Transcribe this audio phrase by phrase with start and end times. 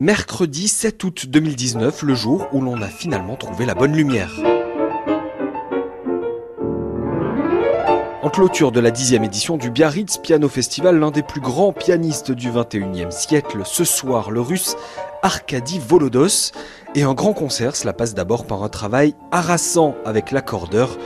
[0.00, 4.30] Mercredi 7 août 2019, le jour où l'on a finalement trouvé la bonne lumière.
[8.22, 12.32] En clôture de la dixième édition du Biarritz Piano Festival, l'un des plus grands pianistes
[12.32, 14.76] du 21e siècle, ce soir le russe
[15.22, 16.52] Arkady Volodos.
[16.94, 20.98] Et un grand concert, cela passe d'abord par un travail harassant avec l'accordeur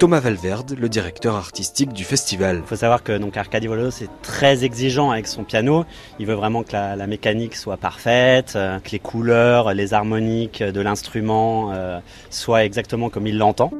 [0.00, 2.62] Thomas Valverde, le directeur artistique du festival.
[2.64, 5.84] Il faut savoir que donc Volodos est très exigeant avec son piano.
[6.18, 10.80] Il veut vraiment que la, mécanique soit parfaite, euh, que les couleurs, les harmoniques de
[10.80, 12.00] l'instrument euh,
[12.30, 13.72] soient exactement comme il l'entend.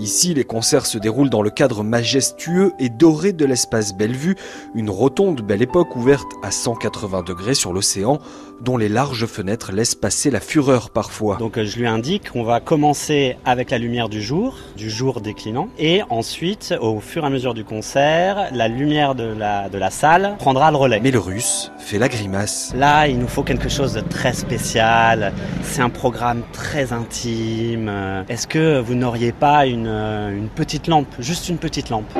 [0.00, 4.34] Ici, les concerts se déroulent dans le cadre majestueux et doré de l'espace Bellevue,
[4.74, 8.18] une rotonde belle époque ouverte à 180 degrés sur l'océan,
[8.62, 11.36] dont les larges fenêtres laissent passer la fureur parfois.
[11.36, 15.20] Donc euh, je lui indique qu'on va commencer avec la lumière du jour, du jour
[15.20, 19.76] déclinant, et ensuite, au fur et à mesure du concert, la lumière de la, de
[19.76, 21.00] la salle prendra le relais.
[21.02, 22.72] Mais le russe fait la grimace.
[22.74, 25.34] Là, il nous faut quelque chose de très spécial.
[25.62, 27.90] C'est un programme très intime.
[28.30, 32.10] Est-ce que vous n'auriez pas une euh, une petite lampe, juste une petite lampe.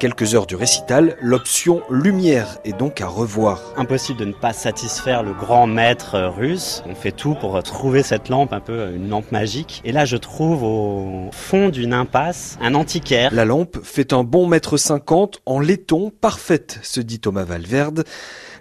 [0.00, 3.60] Quelques heures du récital, l'option lumière est donc à revoir.
[3.76, 6.82] Impossible de ne pas satisfaire le grand maître russe.
[6.88, 9.82] On fait tout pour trouver cette lampe, un peu une lampe magique.
[9.84, 13.32] Et là, je trouve au fond d'une impasse un antiquaire.
[13.34, 18.04] La lampe fait un bon mètre cinquante en laiton parfaite, se dit Thomas Valverde.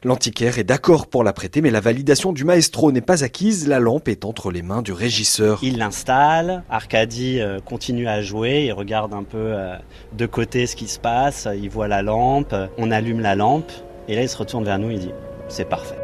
[0.03, 3.67] L'antiquaire est d'accord pour la prêter, mais la validation du maestro n'est pas acquise.
[3.67, 5.59] La lampe est entre les mains du régisseur.
[5.61, 6.63] Il l'installe.
[6.69, 8.65] Arcadie euh, continue à jouer.
[8.67, 9.75] Il regarde un peu euh,
[10.13, 10.99] de côté ce qui se
[11.55, 12.55] Il voit la lampe.
[12.77, 13.71] On allume la lampe.
[14.07, 14.91] Et là, il se retourne vers nous.
[14.91, 15.11] Il dit
[15.47, 15.97] C'est parfait.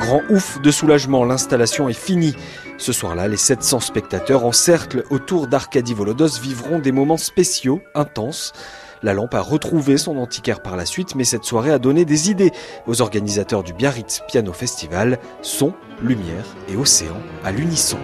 [0.00, 2.36] Grand ouf de soulagement, l'installation est finie.
[2.76, 8.52] Ce soir-là, les 700 spectateurs en cercle autour d'Arcadie Volodos vivront des moments spéciaux, intenses.
[9.02, 12.30] La lampe a retrouvé son antiquaire par la suite, mais cette soirée a donné des
[12.30, 12.52] idées
[12.86, 17.98] aux organisateurs du Biarritz Piano Festival, son, lumière et océan à l'unisson.